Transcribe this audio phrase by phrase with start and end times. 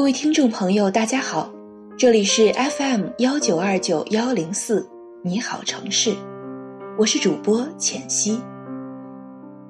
[0.00, 1.52] 各位听众朋友，大家好，
[1.98, 4.88] 这里是 FM 幺九二九幺零四，
[5.22, 6.16] 你好城市，
[6.96, 8.40] 我是主播浅溪。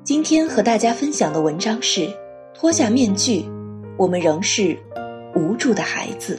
[0.05, 2.09] 今天和大家分享的文章是：
[2.55, 3.45] 脱下面具，
[3.98, 4.78] 我们仍是
[5.34, 6.39] 无助的孩子。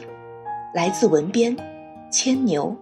[0.74, 1.54] 来自文编
[2.10, 2.74] 牵牛。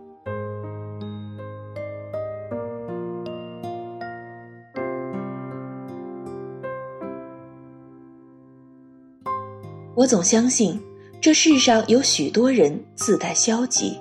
[9.96, 10.80] 我总相信。
[11.20, 14.00] 这世上有许多人自带消极，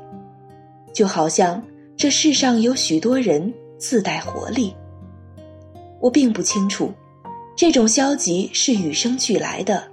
[0.93, 1.61] 就好像
[1.97, 4.73] 这世上有许多人自带活力。
[5.99, 6.93] 我并不清楚，
[7.57, 9.83] 这种消极是与生俱来的，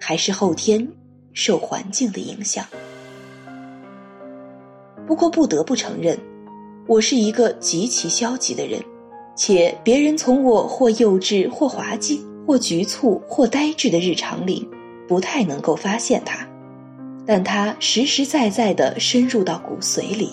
[0.00, 0.88] 还是后天
[1.32, 2.66] 受环境的影响。
[5.06, 6.18] 不过不得不承认，
[6.88, 8.82] 我是一个极其消极的人，
[9.36, 14.68] 且别人从我或幼稚、或滑稽、或局促、或呆滞的日常里，
[15.06, 16.44] 不太能够发现它。
[17.26, 20.30] 但它实实在在地深入到骨髓里，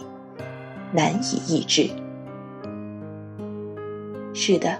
[0.93, 1.89] 难以抑制。
[4.33, 4.79] 是的，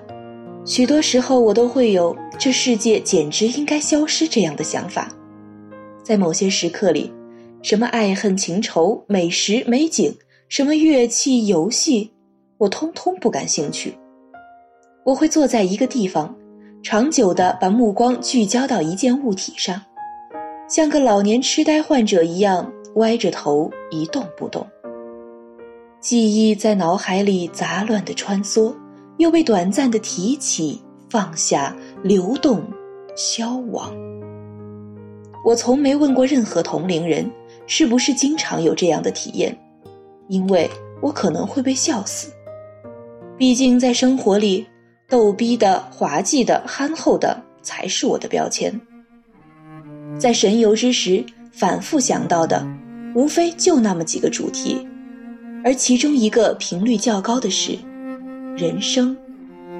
[0.65, 5.11] 许多时候我都会有这世界简直应该消失这样的想法。
[6.03, 7.11] 在某些时刻里，
[7.61, 10.15] 什么爱恨情仇、美食美景，
[10.49, 12.11] 什么乐器游戏，
[12.57, 13.95] 我通通不感兴趣。
[15.03, 16.35] 我会坐在一个地方，
[16.83, 19.81] 长久地把目光聚焦到一件物体上。
[20.73, 24.65] 像个老年痴呆患者一样歪着头一动不动，
[25.99, 28.73] 记忆在脑海里杂乱的穿梭，
[29.17, 32.63] 又被短暂的提起、放下、流动、
[33.15, 33.93] 消亡。
[35.45, 37.31] 我从没问过任何同龄人
[37.67, 39.55] 是不是经常有这样的体验，
[40.27, 40.67] 因为
[41.03, 42.33] 我可能会被笑死。
[43.37, 44.65] 毕竟在生活里，
[45.07, 48.73] 逗逼的、滑稽的、憨厚的才是我的标签。
[50.17, 52.65] 在神游之时，反复想到的，
[53.13, 54.87] 无非就那么几个主题，
[55.63, 57.77] 而其中一个频率较高的是
[58.55, 59.15] 人生、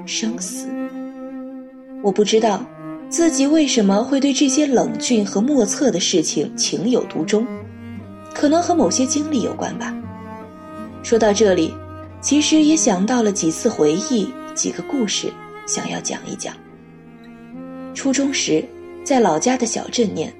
[0.04, 0.68] 生死。
[2.02, 2.62] 我不知道
[3.08, 7.46] 自己为什么会对这些冷峻和莫测的事情情有独钟，
[8.34, 9.94] 可能和某些经历有关吧。
[11.02, 11.72] 说到这里，
[12.20, 15.32] 其实也想到了几次回忆，几个故事，
[15.66, 16.54] 想要讲一讲。
[17.94, 18.64] 初中时。
[19.04, 20.32] 在老家的小镇念，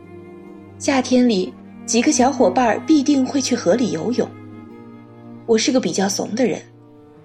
[0.79, 1.53] 夏天里
[1.85, 4.27] 几个小伙伴必定会去河里游泳。
[5.45, 6.59] 我是个比较怂的人，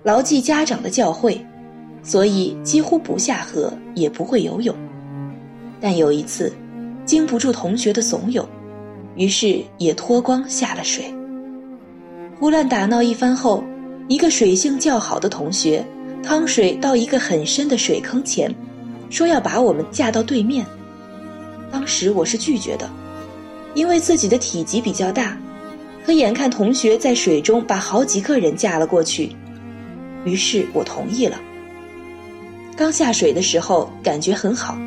[0.03, 1.39] 牢记家长的教诲，
[2.03, 4.75] 所以几乎不下河，也不会游泳。
[5.79, 6.51] 但有一次，
[7.05, 8.45] 经不住同学的怂恿，
[9.16, 11.05] 于是也脱光下了水。
[12.38, 13.63] 胡乱打闹一番后，
[14.09, 15.85] 一个水性较好的同学
[16.22, 18.53] 趟水到一个很深的水坑前，
[19.09, 20.66] 说要把我们架到对面。
[21.72, 22.90] 当时我是拒绝的，
[23.74, 25.38] 因为自己的体积比较大，
[26.06, 29.35] 可眼看同学在水中把好几个人架了过去，
[30.26, 31.40] 于是我同意了。
[32.76, 34.78] 刚下水的时候感觉很好，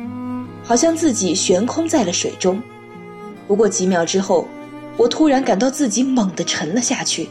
[0.63, 2.61] 好像自己悬空在了水中。
[3.47, 4.47] 不过几秒之后，
[4.97, 7.29] 我突然感到自己猛地沉了下去，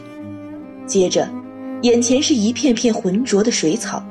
[0.87, 1.27] 接着，
[1.81, 4.03] 眼前是一片片浑浊的水草，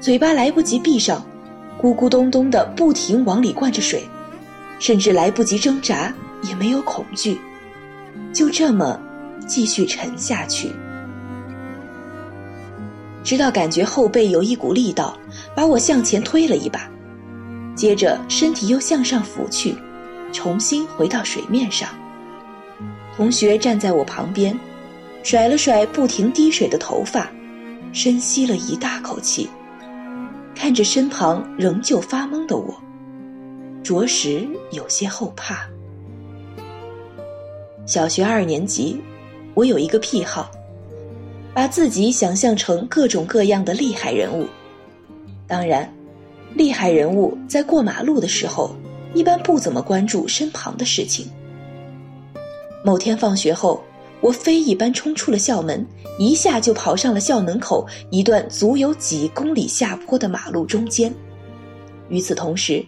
[0.00, 1.24] 嘴巴来不及闭上，
[1.80, 4.02] 咕咕咚咚的不停往里灌着水。
[4.78, 6.12] 甚至来不及挣扎，
[6.42, 7.40] 也没有恐惧，
[8.32, 9.00] 就这么
[9.46, 10.70] 继续沉下去，
[13.24, 15.18] 直到感觉后背有一股力道
[15.54, 16.88] 把我向前推了一把，
[17.74, 19.74] 接着身体又向上浮去，
[20.32, 21.88] 重新回到水面上。
[23.16, 24.58] 同学站在我旁边，
[25.22, 27.30] 甩了甩不停滴水的头发，
[27.92, 29.48] 深吸了一大口气，
[30.54, 32.74] 看着身旁仍旧发懵的我。
[33.86, 35.64] 着实有些后怕。
[37.86, 39.00] 小学二年级，
[39.54, 40.50] 我有一个癖好，
[41.54, 44.44] 把自己想象成各种各样的厉害人物。
[45.46, 45.88] 当然，
[46.52, 48.74] 厉害人物在过马路的时候，
[49.14, 51.30] 一般不怎么关注身旁的事情。
[52.84, 53.84] 某天放学后，
[54.20, 55.86] 我飞一般冲出了校门，
[56.18, 61.14] 一下就跑上了校门口一段足有几公里下坡的马路中间。
[62.08, 62.84] 与此同时，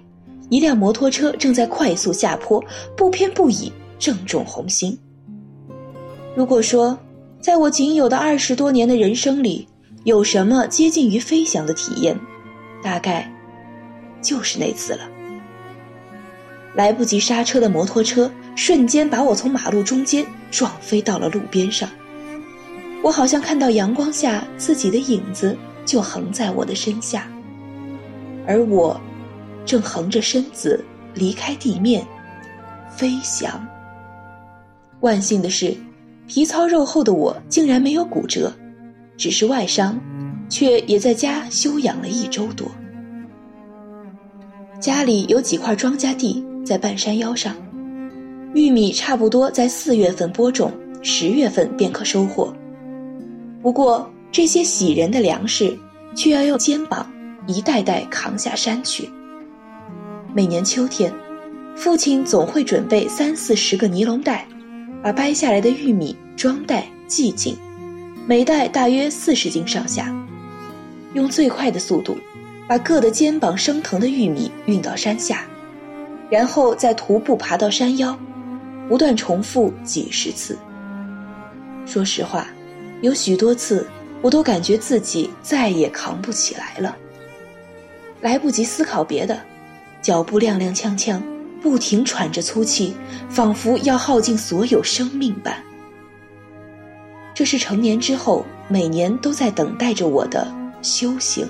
[0.48, 2.62] 一辆摩托车正在快速下坡，
[2.96, 4.98] 不偏不倚，正中红心。
[6.34, 6.98] 如果说，
[7.40, 9.66] 在我仅有的二十多年的人生里，
[10.04, 12.18] 有什么接近于飞翔的体验，
[12.82, 13.30] 大概
[14.22, 15.00] 就是那次了。
[16.74, 21.88] 来不及刹车的摩托车瞬间把我从马路中间撞飞到了路边上，
[23.02, 27.26] 我好像看到阳光下自己的影子就横在我的身下，
[28.46, 29.00] 而我
[29.68, 30.82] 正横着身子
[31.12, 32.02] 离开地面，
[32.88, 33.62] 飞翔。
[35.00, 35.76] 万幸的是，
[36.26, 38.50] 皮糙肉厚的我竟然没有骨折，
[39.18, 40.00] 只是外伤，
[40.48, 42.66] 却也在家休养了一周多。
[44.80, 46.42] 家里有几块庄稼地。
[46.64, 47.56] 在半山腰上，
[48.52, 50.70] 玉米差不多在四月份播种，
[51.02, 52.54] 十月份便可收获。
[53.62, 55.74] 不过这些喜人的粮食，
[56.14, 57.10] 却要用肩膀
[57.46, 59.08] 一袋袋扛下山去。
[60.38, 61.12] 每年秋天，
[61.75, 64.46] 父亲总会准备三四十个尼龙袋，
[65.02, 67.56] 把掰下来的玉米装袋系紧，
[68.25, 70.14] 每袋大约四十斤上下，
[71.12, 72.17] 用最快的速度，
[72.69, 75.44] 把硌得肩膀生疼的玉米运到山下。
[76.31, 78.17] 然后再徒步爬到山腰，
[78.88, 80.56] 不断重复几十次。
[81.85, 82.46] 说实话，
[83.02, 83.85] 有许多次
[84.23, 86.96] 我都感觉自己再也扛不起来了。
[88.20, 89.37] 来不及思考别的，
[90.02, 91.20] 脚步踉踉跄跄，
[91.60, 92.94] 不停喘着粗气，
[93.28, 95.56] 仿佛要耗尽所有生命般。
[97.34, 100.52] 这是成年之后每年都在等待着我的
[100.82, 101.48] 修行。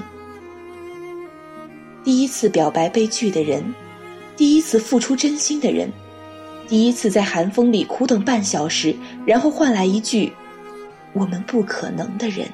[2.04, 3.62] 第一次表白被拒的人。
[4.36, 5.90] 第一次付出真心的人，
[6.68, 8.94] 第一次在寒风里苦等半小时，
[9.26, 10.32] 然后换来一句
[11.12, 12.46] “我们不可能”的人。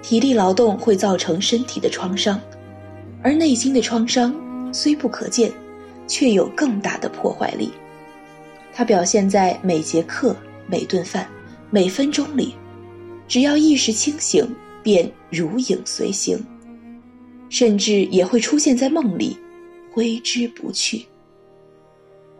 [0.00, 2.40] 体力劳动会造成身体的创伤，
[3.22, 4.34] 而内心的创伤
[4.72, 5.52] 虽不可见，
[6.06, 7.70] 却有更大的破坏力。
[8.72, 10.34] 它表现在每节课、
[10.66, 11.28] 每顿饭、
[11.70, 12.54] 每分钟里，
[13.28, 14.46] 只要意识清醒，
[14.82, 16.42] 便如影随形，
[17.48, 19.36] 甚至也会出现在梦里。
[19.92, 21.04] 挥之不去，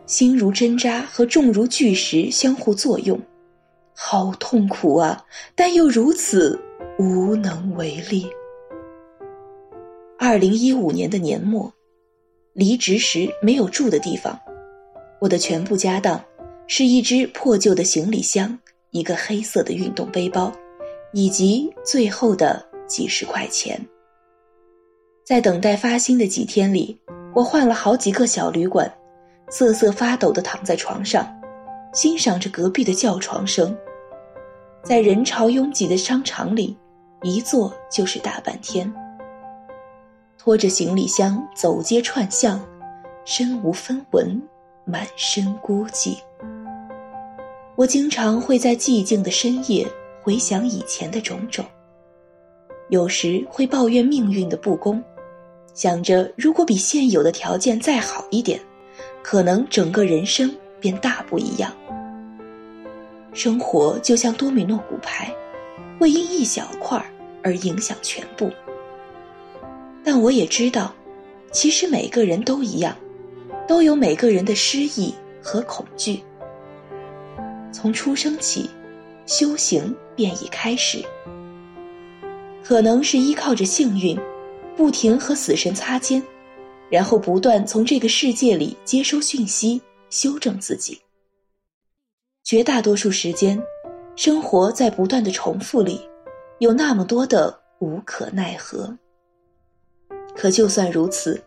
[0.05, 3.19] 心如针扎和重如巨石相互作用，
[3.93, 5.21] 好痛苦啊！
[5.53, 6.57] 但又如此
[6.97, 8.25] 无能为力。
[10.31, 11.69] 二零一五年的年末，
[12.53, 14.39] 离职时没有住的地方，
[15.19, 16.23] 我的全部家当
[16.67, 18.57] 是一只破旧的行李箱、
[18.91, 20.49] 一个黑色的运动背包，
[21.11, 23.77] 以及最后的几十块钱。
[25.25, 26.97] 在等待发薪的几天里。
[27.35, 28.89] 我换了好几个小旅馆，
[29.49, 31.29] 瑟瑟发抖地躺在床上，
[31.93, 33.77] 欣赏着隔壁的叫床声。
[34.81, 36.77] 在人潮拥挤的商场里，
[37.21, 38.89] 一坐就是大半天。
[40.43, 42.59] 拖着行李箱走街串巷，
[43.25, 44.41] 身无分文，
[44.85, 46.17] 满身孤寂。
[47.75, 49.87] 我经常会在寂静的深夜
[50.23, 51.63] 回想以前的种种，
[52.89, 54.99] 有时会抱怨命运的不公。
[55.75, 58.59] 想着，如果比现有的条件再好一点，
[59.21, 61.71] 可能整个人生便大不一样。
[63.31, 65.31] 生活就像多米诺骨牌，
[65.99, 66.99] 会因一小块
[67.43, 68.49] 而影响全部。
[70.03, 70.93] 但我也知道，
[71.51, 72.95] 其实每个人都一样，
[73.67, 76.21] 都有每个人的失意和恐惧。
[77.71, 78.69] 从出生起，
[79.25, 81.03] 修行便已开始，
[82.63, 84.17] 可能是依靠着幸运。
[84.77, 86.23] 不停和死神擦肩，
[86.89, 89.79] 然后不断从这个世界里接收讯息，
[90.09, 90.99] 修正自己。
[92.43, 93.61] 绝大多数时间，
[94.15, 96.01] 生活在不断的重复里，
[96.59, 98.97] 有那么多的无可奈何。
[100.41, 101.39] 可就算如此，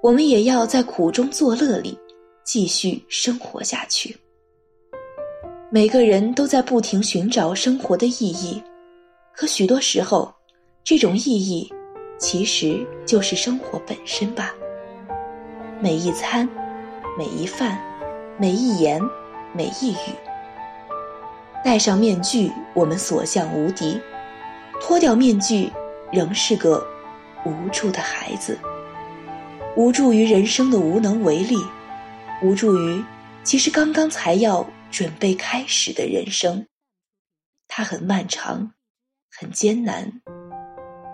[0.00, 1.98] 我们也要在苦中作乐里
[2.44, 4.16] 继续生活下去。
[5.68, 8.62] 每个人都在不停寻找生活的意义，
[9.34, 10.32] 可许多时候，
[10.84, 11.68] 这种意义。
[12.18, 14.54] 其实就是生活本身吧。
[15.80, 16.48] 每一餐，
[17.18, 17.76] 每一饭，
[18.38, 19.02] 每一言，
[19.52, 20.14] 每一语。
[21.64, 24.00] 戴上面具，我们所向无敌；
[24.80, 25.68] 脱掉面具，
[26.12, 26.86] 仍是个
[27.46, 28.58] 无助的孩子。
[29.76, 31.56] 无助于人生的无能为力，
[32.42, 33.04] 无助于
[33.44, 36.66] 其实刚刚才要准备开始的人生，
[37.68, 38.72] 它很漫长，
[39.30, 40.20] 很艰难，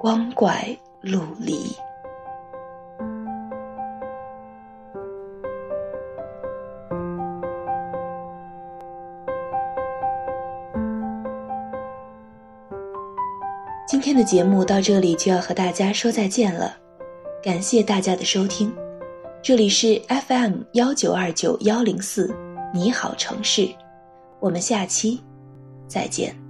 [0.00, 1.76] 光怪陆离。
[14.02, 16.76] 今天的节目到这里就要和大家说再见了，
[17.40, 18.74] 感谢大家的收听。
[19.40, 19.94] 这里是
[20.26, 22.34] FM 幺九二九幺零四，
[22.74, 23.68] 你好城市，
[24.40, 25.22] 我们下期
[25.86, 26.41] 再见。